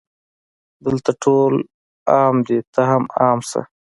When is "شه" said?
3.49-3.61